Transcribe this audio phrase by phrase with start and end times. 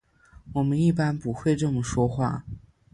[0.55, 2.43] 我们一般不会这么说话。